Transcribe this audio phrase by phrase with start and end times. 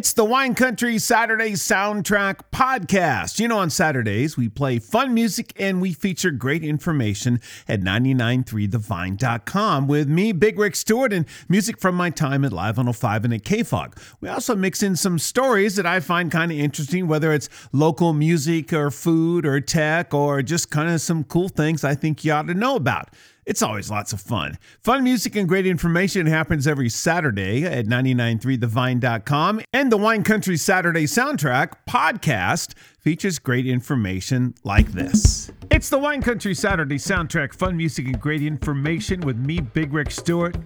[0.00, 3.38] It's the Wine Country Saturday Soundtrack Podcast.
[3.38, 7.38] You know, on Saturdays, we play fun music and we feature great information
[7.68, 13.26] at 993thevine.com with me, Big Rick Stewart, and music from my time at Live 105
[13.26, 13.98] and at KFOG.
[14.22, 18.14] We also mix in some stories that I find kind of interesting, whether it's local
[18.14, 22.32] music or food or tech or just kind of some cool things I think you
[22.32, 23.10] ought to know about.
[23.50, 24.58] It's always lots of fun.
[24.80, 29.62] Fun music and great information happens every Saturday at 993thevine.com.
[29.72, 35.50] And the Wine Country Saturday Soundtrack podcast features great information like this.
[35.68, 40.12] It's the Wine Country Saturday Soundtrack, fun music and great information with me, Big Rick
[40.12, 40.56] Stewart.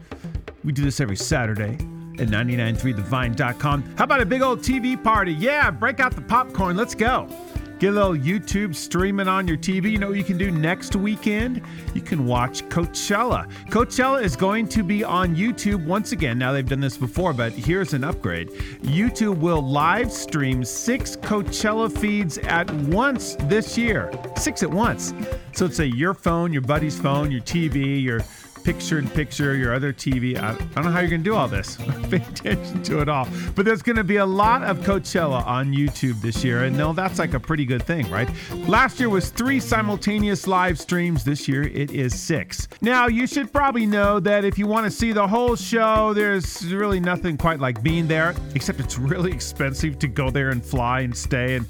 [0.63, 1.79] We do this every Saturday
[2.19, 3.95] at 993thevine.com.
[3.97, 5.33] How about a big old TV party?
[5.33, 6.77] Yeah, break out the popcorn.
[6.77, 7.31] Let's go.
[7.79, 9.91] Get a little YouTube streaming on your TV.
[9.91, 11.61] You know what you can do next weekend?
[11.93, 13.51] You can watch Coachella.
[13.67, 16.39] Coachella is going to be on YouTube once again.
[16.39, 18.49] Now, they've done this before, but here's an upgrade.
[18.83, 24.13] YouTube will live stream six Coachella feeds at once this year.
[24.37, 25.13] Six at once.
[25.53, 28.21] So it's a your phone, your buddy's phone, your TV, your
[28.65, 30.37] picture in picture, your other TV.
[30.37, 31.77] I, I don't know how you're going to do all this.
[32.11, 33.29] Pay attention to it all.
[33.55, 36.65] But there's going to be a lot of Coachella on YouTube this year.
[36.65, 38.29] And no, that's like a pretty good thing, right?
[38.67, 41.25] Last year was three simultaneous live streams.
[41.25, 42.67] This year it is six.
[42.81, 46.65] Now, you should probably know that if you want to see the whole show, there's
[46.73, 51.01] really nothing quite like being there, except it's really expensive to go there and fly
[51.01, 51.57] and stay.
[51.57, 51.67] And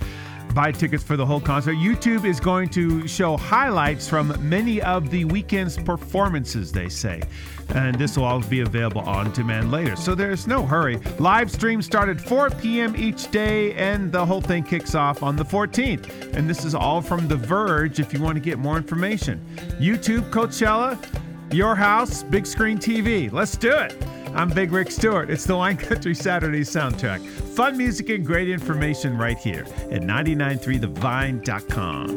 [0.55, 1.75] buy tickets for the whole concert.
[1.75, 7.21] YouTube is going to show highlights from many of the weekend's performances, they say.
[7.71, 9.97] And this will all be available on demand later.
[9.97, 10.99] So there's no hurry.
[11.19, 12.95] Live stream start at 4 p.m.
[12.97, 16.35] each day, and the whole thing kicks off on the 14th.
[16.35, 19.45] And this is all from The Verge if you want to get more information.
[19.81, 20.99] YouTube, Coachella,
[21.53, 23.33] your house, big screen TV.
[23.33, 23.97] Let's do it.
[24.35, 25.31] I'm Big Rick Stewart.
[25.31, 27.25] It's the Wine Country Saturday soundtrack.
[27.25, 32.15] Fun music and great information right here at 993thevine.com.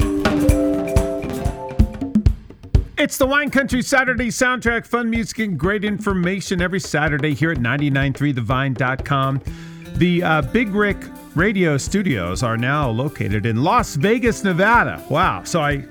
[2.97, 4.87] It's the Wine Country Saturday soundtrack.
[4.87, 9.42] Fun music and great information every Saturday here at 993thevine.com.
[9.97, 10.97] The uh, Big Rick
[11.36, 15.03] radio studios are now located in Las Vegas, Nevada.
[15.09, 15.43] Wow.
[15.43, 15.86] So I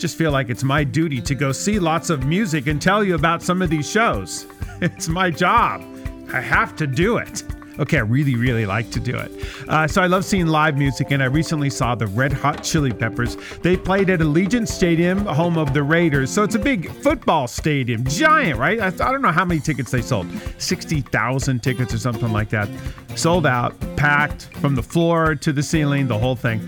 [0.00, 3.14] just feel like it's my duty to go see lots of music and tell you
[3.14, 4.46] about some of these shows.
[4.82, 5.84] It's my job.
[6.32, 7.42] I have to do it.
[7.78, 9.30] Okay, I really, really like to do it.
[9.68, 12.92] Uh, so I love seeing live music, and I recently saw the Red Hot Chili
[12.92, 13.36] Peppers.
[13.62, 16.30] They played at Allegiant Stadium, home of the Raiders.
[16.30, 18.80] So it's a big football stadium, giant, right?
[18.80, 20.26] I, I don't know how many tickets they sold
[20.58, 22.68] 60,000 tickets or something like that.
[23.16, 26.66] Sold out, packed from the floor to the ceiling, the whole thing.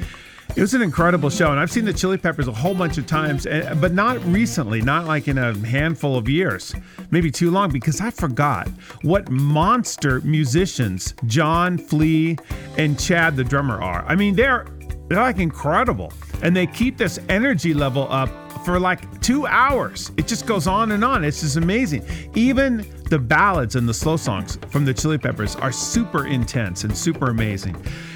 [0.54, 3.06] It was an incredible show, and I've seen the Chili Peppers a whole bunch of
[3.06, 3.46] times,
[3.80, 6.74] but not recently, not like in a handful of years,
[7.10, 8.68] maybe too long, because I forgot
[9.00, 12.36] what monster musicians John Flea
[12.76, 14.04] and Chad the drummer are.
[14.06, 14.66] I mean, they're
[15.08, 18.28] they're like incredible, and they keep this energy level up
[18.64, 20.12] for like two hours.
[20.16, 21.24] It just goes on and on.
[21.24, 22.04] It's just amazing.
[22.34, 26.96] Even the ballads and the slow songs from the Chili Peppers are super intense and
[26.96, 27.74] super amazing.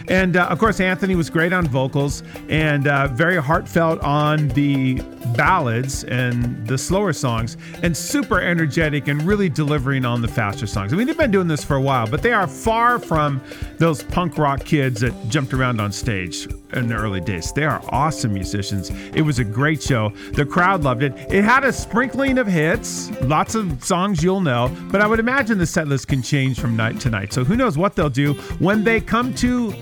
[0.09, 5.03] And uh, of course, Anthony was great on vocals and uh, very heartfelt on the
[5.37, 10.93] ballads and the slower songs, and super energetic and really delivering on the faster songs.
[10.93, 13.41] I mean, they've been doing this for a while, but they are far from
[13.79, 17.53] those punk rock kids that jumped around on stage in the early days.
[17.53, 18.91] They are awesome musicians.
[19.15, 20.11] It was a great show.
[20.33, 21.13] The crowd loved it.
[21.31, 25.59] It had a sprinkling of hits, lots of songs you'll know, but I would imagine
[25.59, 27.33] the set list can change from night to night.
[27.33, 29.75] So who knows what they'll do when they come to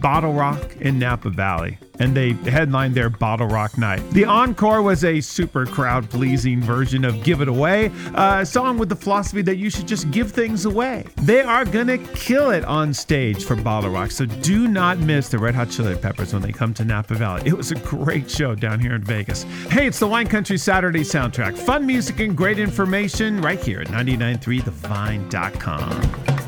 [0.00, 4.02] BottleRock in Napa Valley, and they headlined their BottleRock night.
[4.10, 8.88] The encore was a super crowd pleasing version of Give It Away, a song with
[8.88, 11.04] the philosophy that you should just give things away.
[11.16, 15.54] They are gonna kill it on stage for BottleRock, so do not miss the Red
[15.54, 17.42] Hot Chili Peppers when they come to Napa Valley.
[17.44, 19.44] It was a great show down here in Vegas.
[19.70, 21.58] Hey, it's the Wine Country Saturday soundtrack.
[21.58, 26.47] Fun music and great information right here at 993thevine.com.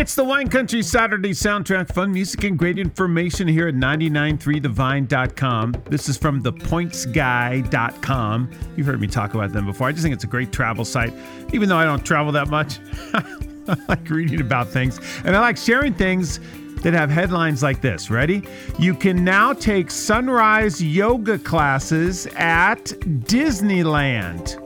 [0.00, 1.92] It's the Wine Country Saturday soundtrack.
[1.92, 5.74] Fun music and great information here at 993thevine.com.
[5.90, 8.50] This is from thepointsguy.com.
[8.78, 9.88] You've heard me talk about them before.
[9.88, 11.12] I just think it's a great travel site,
[11.52, 12.78] even though I don't travel that much.
[13.14, 16.40] I like reading about things and I like sharing things
[16.80, 18.08] that have headlines like this.
[18.08, 18.42] Ready?
[18.78, 24.58] You can now take sunrise yoga classes at Disneyland.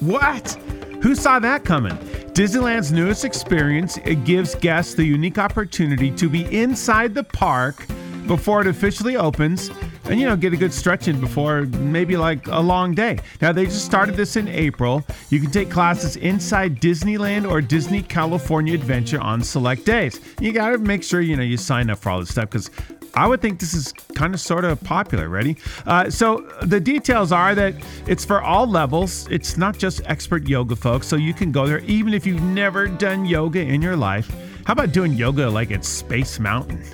[0.00, 0.56] What?
[1.02, 1.96] Who saw that coming?
[2.34, 7.86] Disneyland's newest experience it gives guests the unique opportunity to be inside the park
[8.26, 9.70] before it officially opens
[10.04, 13.18] and you know get a good stretch in before maybe like a long day.
[13.40, 15.02] Now they just started this in April.
[15.30, 20.20] You can take classes inside Disneyland or Disney California Adventure on select days.
[20.38, 22.70] You got to make sure you know you sign up for all this stuff because
[23.14, 25.28] I would think this is kind of sort of popular.
[25.28, 25.56] Ready?
[25.86, 27.74] Uh, so the details are that
[28.06, 29.26] it's for all levels.
[29.30, 32.86] It's not just expert yoga folks, so you can go there even if you've never
[32.86, 34.30] done yoga in your life.
[34.70, 36.78] How about doing yoga like at Space Mountain?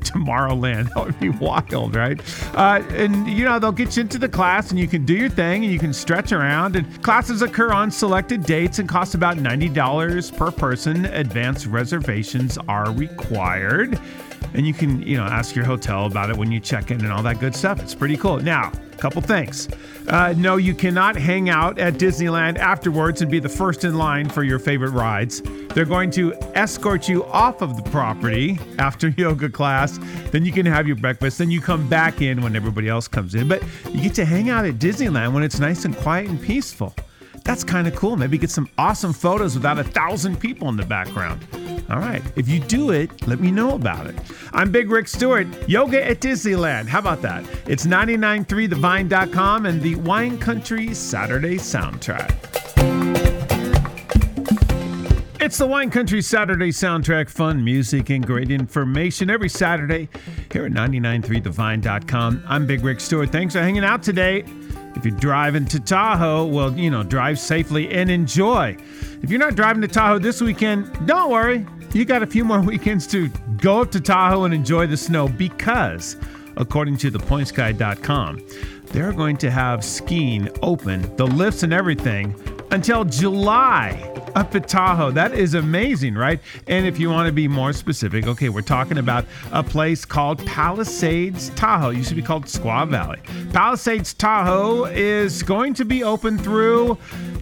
[0.00, 0.92] Tomorrowland.
[0.94, 2.20] That would be wild, right?
[2.54, 5.28] Uh, and you know, they'll get you into the class and you can do your
[5.28, 6.74] thing and you can stretch around.
[6.74, 11.06] And classes occur on selected dates and cost about $90 per person.
[11.06, 14.00] Advanced reservations are required
[14.54, 17.12] and you can you know ask your hotel about it when you check in and
[17.12, 17.80] all that good stuff.
[17.82, 18.38] It's pretty cool.
[18.38, 19.68] Now a couple things.
[20.08, 24.28] Uh, no you cannot hang out at disneyland afterwards and be the first in line
[24.28, 25.42] for your favorite rides.
[25.74, 29.98] They're going to escort you off of the property after yoga class.
[30.30, 31.38] Then you can have your breakfast.
[31.38, 33.48] Then you come back in when everybody else comes in.
[33.48, 36.94] But you get to hang out at disneyland when it's nice and quiet and peaceful.
[37.44, 38.16] That's kind of cool.
[38.16, 41.46] Maybe get some awesome photos without a thousand people in the background
[41.88, 42.22] all right.
[42.34, 44.16] If you do it, let me know about it.
[44.52, 45.46] I'm Big Rick Stewart.
[45.68, 46.86] Yoga at Disneyland.
[46.86, 47.44] How about that?
[47.66, 52.34] It's 993thevine.com and the Wine Country Saturday soundtrack.
[55.40, 60.08] It's the Wine Country Saturday soundtrack, fun music and great information every Saturday
[60.50, 62.42] here at 993thevine.com.
[62.48, 63.30] I'm Big Rick Stewart.
[63.30, 64.44] Thanks for hanging out today.
[64.96, 68.76] If you're driving to Tahoe, well, you know, drive safely and enjoy.
[69.22, 71.64] If you're not driving to Tahoe this weekend, don't worry
[71.96, 75.28] you got a few more weekends to go up to Tahoe and enjoy the snow
[75.28, 76.16] because,
[76.56, 78.46] according to thepointsguy.com,
[78.88, 82.38] they're going to have skiing open, the lifts and everything,
[82.70, 85.10] until July up at Tahoe.
[85.10, 86.38] That is amazing, right?
[86.66, 90.44] And if you want to be more specific, okay, we're talking about a place called
[90.44, 91.90] Palisades Tahoe.
[91.90, 93.20] It used to be called Squaw Valley.
[93.52, 96.98] Palisades Tahoe is going to be open through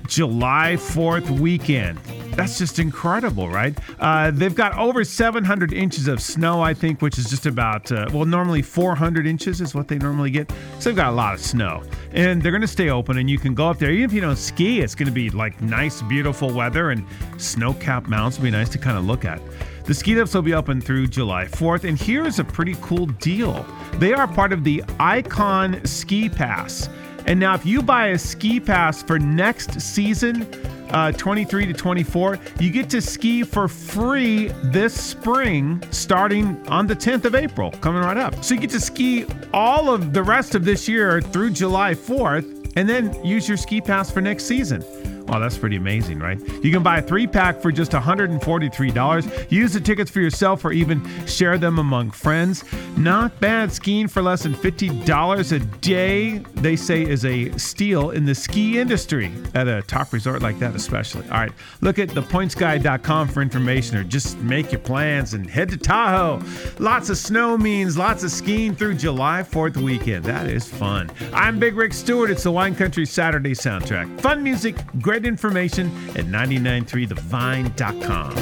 [0.07, 1.99] July 4th weekend.
[2.37, 3.79] That's just incredible, right?
[4.01, 8.07] Uh, they've got over 700 inches of snow, I think, which is just about, uh,
[8.13, 10.51] well, normally 400 inches is what they normally get.
[10.81, 11.83] So they've got a lot of snow.
[12.13, 13.91] And they're going to stay open, and you can go up there.
[13.91, 17.07] Even if you don't ski, it's going to be like nice, beautiful weather, and
[17.39, 19.41] snow capped mountains will be nice to kind of look at.
[19.85, 23.65] The ski lifts will be open through July 4th, and here's a pretty cool deal.
[23.95, 26.89] They are part of the Icon Ski Pass.
[27.27, 30.47] And now, if you buy a ski pass for next season,
[30.91, 36.97] uh, 23 to 24, you get to ski for free this spring, starting on the
[36.97, 38.45] 10th of April, coming right up.
[38.45, 42.73] So you get to ski all of the rest of this year through July 4th,
[42.77, 44.85] and then use your ski pass for next season.
[45.29, 46.38] Oh, that's pretty amazing, right?
[46.62, 49.50] You can buy a three pack for just $143.
[49.50, 52.62] Use the tickets for yourself or even share them among friends.
[52.97, 58.26] Not bad skiing for less than $50 a day, they say is a steal in
[58.26, 61.25] the ski industry at a top resort like that, especially.
[61.31, 65.76] All right, look at thepointsguy.com for information or just make your plans and head to
[65.79, 66.43] Tahoe.
[66.79, 70.25] Lots of snow means lots of skiing through July 4th weekend.
[70.25, 71.11] That is fun.
[71.32, 72.31] I'm Big Rick Stewart.
[72.31, 74.21] It's the Wine Country Saturday soundtrack.
[74.21, 78.32] Fun music, great great information at 993thevine.com.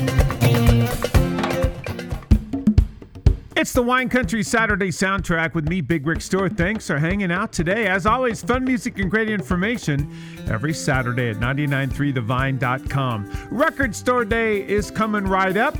[3.55, 6.57] It's the Wine Country Saturday soundtrack with me, Big Rick Stewart.
[6.57, 7.89] Thanks for hanging out today.
[7.89, 10.11] As always, fun music and great information
[10.49, 13.49] every Saturday at 993thevine.com.
[13.51, 15.77] Record Store Day is coming right up.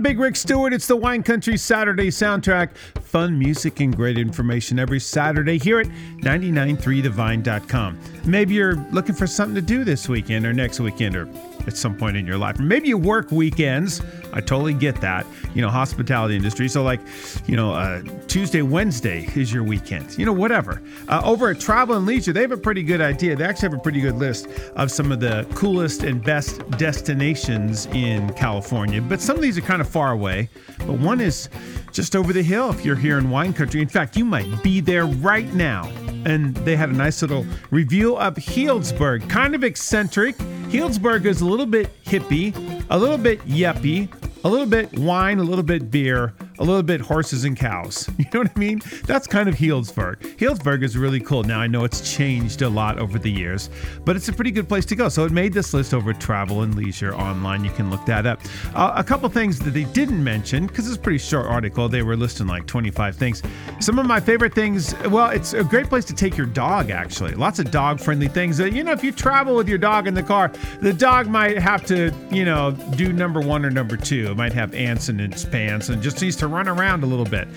[0.00, 0.72] Big Rick Stewart.
[0.72, 2.76] It's the Wine Country Saturday soundtrack.
[3.02, 7.98] Fun music and great information every Saturday here at 993thevine.com.
[8.24, 11.28] Maybe you're looking for something to do this weekend or next weekend, or
[11.70, 12.58] at some point in your life.
[12.58, 14.02] Maybe you work weekends.
[14.32, 15.24] I totally get that.
[15.54, 16.68] You know, hospitality industry.
[16.68, 17.00] So, like,
[17.46, 20.18] you know, uh, Tuesday, Wednesday is your weekend.
[20.18, 20.82] You know, whatever.
[21.08, 23.36] Uh, over at Travel and Leisure, they have a pretty good idea.
[23.36, 27.86] They actually have a pretty good list of some of the coolest and best destinations
[27.86, 29.00] in California.
[29.00, 30.48] But some of these are kind of far away.
[30.78, 31.48] But one is
[31.92, 33.80] just over the hill if you're here in wine country.
[33.80, 35.88] In fact, you might be there right now.
[36.24, 40.36] And they had a nice little review of Healdsburg, kind of eccentric.
[40.70, 42.54] Healdsburg is a little bit hippie,
[42.90, 44.08] a little bit yuppie,
[44.44, 48.08] a little bit wine, a little bit beer, a little bit horses and cows.
[48.20, 48.82] You know what I mean?
[49.06, 50.36] That's kind of Healdsburg.
[50.36, 51.42] Healdsburg is really cool.
[51.42, 53.70] Now I know it's changed a lot over the years,
[54.04, 55.08] but it's a pretty good place to go.
[55.08, 57.64] So it made this list over Travel and Leisure online.
[57.64, 58.40] You can look that up.
[58.74, 61.88] Uh, a couple things that they didn't mention because it's a pretty short article.
[61.88, 63.42] They were listing like 25 things.
[63.80, 64.94] Some of my favorite things.
[65.06, 66.90] Well, it's a great place to take your dog.
[66.90, 68.58] Actually, lots of dog-friendly things.
[68.58, 71.58] That you know, if you travel with your dog in the car, the dog might
[71.58, 74.30] have to, you know, do number one or number two.
[74.30, 77.24] It might have ants in its pants and just needs to run around a little
[77.24, 77.48] bit.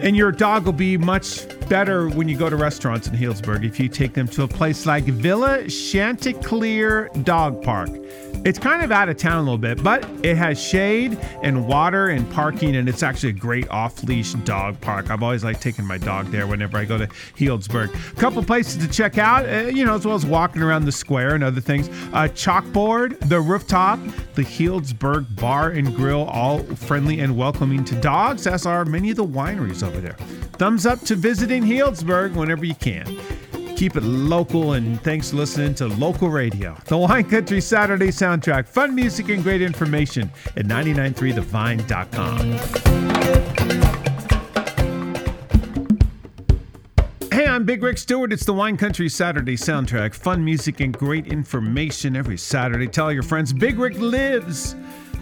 [0.00, 3.80] And your dog will be much better when you go to restaurants in Healdsburg if
[3.80, 7.90] you take them to a place like Villa Chanticleer Dog Park.
[8.44, 12.08] It's kind of out of town a little bit, but it has shade and water
[12.08, 15.10] and parking, and it's actually a great off leash dog park.
[15.10, 17.92] I've always liked taking my dog there whenever I go to Healdsburg.
[18.12, 20.92] A couple places to check out, uh, you know, as well as walking around the
[20.92, 21.88] square and other things.
[21.88, 23.98] Uh, chalkboard, the rooftop,
[24.34, 29.16] the Healdsburg Bar and Grill, all friendly and welcoming to dogs, as are many of
[29.16, 30.16] the wineries over there.
[30.58, 33.20] Thumbs up to visiting Healdsburg whenever you can.
[33.76, 36.74] Keep it local, and thanks for listening to local radio.
[36.86, 38.66] The Wine Country Saturday soundtrack.
[38.66, 42.52] Fun music and great information at 993thevine.com.
[47.30, 48.32] Hey, I'm Big Rick Stewart.
[48.32, 50.14] It's the Wine Country Saturday soundtrack.
[50.14, 52.86] Fun music and great information every Saturday.
[52.86, 54.74] Tell your friends Big Rick lives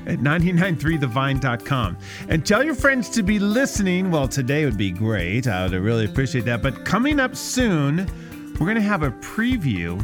[0.07, 1.99] at 993thevine.com.
[2.29, 4.11] And tell your friends to be listening.
[4.11, 5.47] Well, today would be great.
[5.47, 6.63] I would really appreciate that.
[6.63, 8.07] But coming up soon,
[8.55, 10.01] we're going to have a preview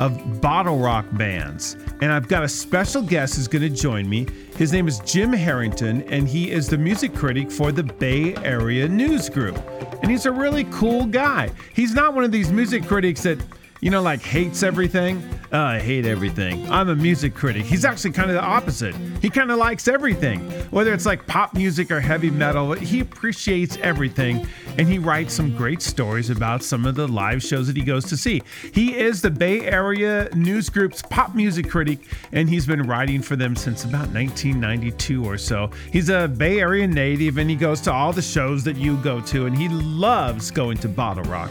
[0.00, 1.76] of BottleRock bands.
[2.00, 4.26] And I've got a special guest who's going to join me.
[4.56, 8.88] His name is Jim Harrington, and he is the music critic for the Bay Area
[8.88, 9.62] News Group.
[10.02, 11.50] And he's a really cool guy.
[11.74, 13.38] He's not one of these music critics that
[13.82, 15.20] you know, like hates everything.
[15.52, 16.66] Uh, I hate everything.
[16.70, 17.64] I'm a music critic.
[17.66, 18.94] He's actually kind of the opposite.
[19.20, 20.40] He kind of likes everything,
[20.70, 22.72] whether it's like pop music or heavy metal.
[22.72, 24.46] He appreciates everything,
[24.78, 28.06] and he writes some great stories about some of the live shows that he goes
[28.06, 28.40] to see.
[28.72, 31.98] He is the Bay Area News Group's pop music critic,
[32.32, 35.70] and he's been writing for them since about 1992 or so.
[35.92, 39.20] He's a Bay Area native, and he goes to all the shows that you go
[39.20, 41.50] to, and he loves going to BottleRock.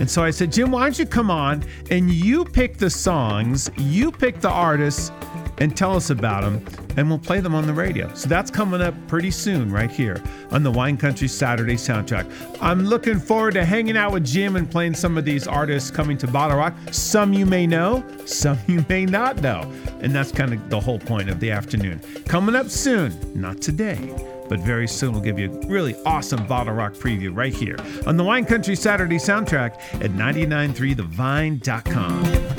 [0.00, 3.70] And so I said, Jim, why don't you come on and you pick the songs,
[3.76, 5.12] you pick the artists,
[5.58, 6.64] and tell us about them,
[6.96, 8.12] and we'll play them on the radio.
[8.14, 12.26] So that's coming up pretty soon, right here on the Wine Country Saturday soundtrack.
[12.62, 16.16] I'm looking forward to hanging out with Jim and playing some of these artists coming
[16.16, 16.94] to BottleRock.
[16.94, 19.70] Some you may know, some you may not know.
[20.00, 22.00] And that's kind of the whole point of the afternoon.
[22.26, 24.14] Coming up soon, not today
[24.50, 28.24] but very soon we'll give you a really awesome BottleRock preview right here on the
[28.24, 32.49] Wine Country Saturday soundtrack at 993thevine.com.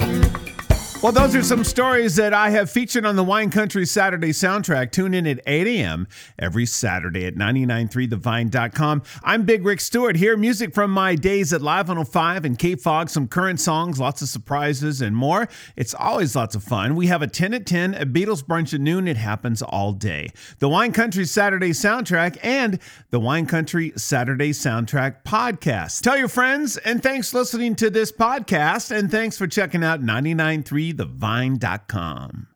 [1.01, 4.91] Well, those are some stories that I have featured on the Wine Country Saturday soundtrack.
[4.91, 6.08] Tune in at 8 a.m.
[6.38, 9.01] every Saturday at 993thevine.com.
[9.24, 10.38] I'm Big Rick Stewart here.
[10.38, 15.01] Music from my days at Live 105 and KFOG, some current songs, lots of surprises,
[15.01, 15.50] and more.
[15.75, 16.96] It's always lots of fun.
[16.96, 19.08] We have a 10 at 10, a Beatles brunch at noon.
[19.08, 20.29] It happens all day.
[20.60, 22.77] The Wine Country Saturday soundtrack and
[23.10, 26.01] the Wine Country Saturday soundtrack podcast.
[26.01, 30.03] Tell your friends, and thanks for listening to this podcast, and thanks for checking out
[30.03, 32.48] 993 thevine.com.